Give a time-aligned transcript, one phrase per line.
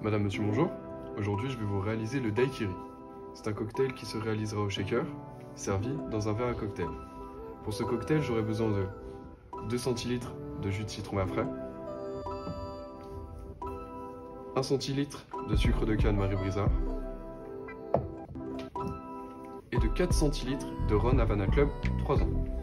[0.00, 0.70] Madame, monsieur, bonjour.
[1.18, 2.70] Aujourd'hui, je vais vous réaliser le daiquiri.
[3.34, 5.04] C'est un cocktail qui se réalisera au shaker,
[5.56, 6.86] servi dans un verre à cocktail.
[7.64, 8.86] Pour ce cocktail, j'aurai besoin de
[9.68, 10.32] 2 centilitres
[10.62, 11.46] de jus de citron à frais,
[14.54, 16.70] 1 centilitre de sucre de canne Marie Brizard
[19.72, 21.68] et de 4 centilitres de Ron Havana Club
[22.04, 22.57] 3 ans.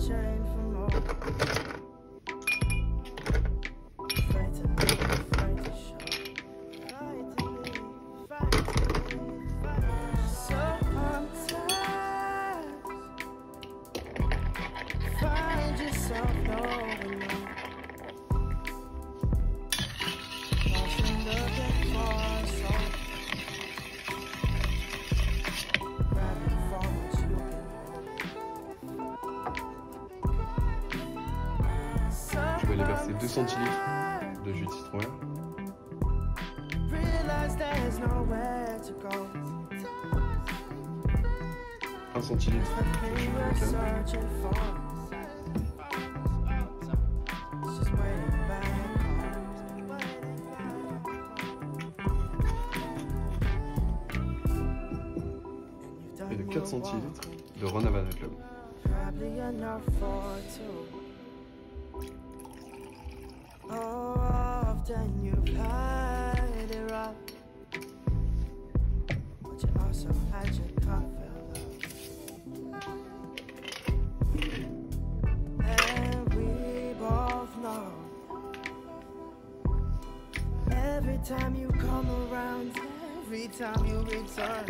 [0.00, 1.49] chain from home.
[32.80, 35.00] Aller verser 2 centilitres de jus de citron.
[42.14, 42.70] 1 centilitre.
[56.28, 57.28] De et de 4 centilitres
[57.60, 58.32] de Ron Havana Club.
[81.00, 82.78] Every time you come around,
[83.22, 84.66] every time you return,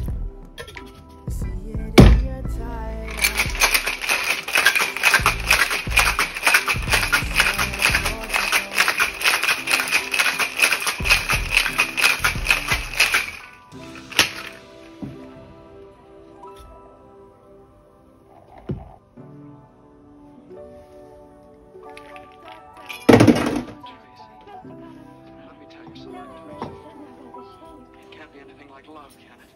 [1.28, 2.48] see it in your tired
[28.80, 29.50] like love, can it?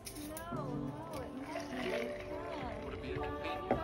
[2.85, 3.81] Would it be inconvenient?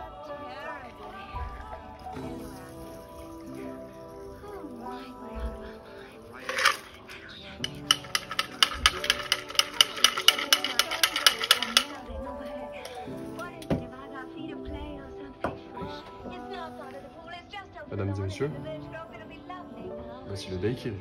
[17.89, 18.51] Mesdames et messieurs,
[20.27, 20.95] voici le daiquiri.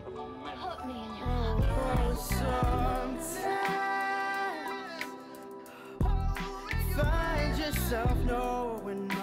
[7.90, 9.19] myself knowing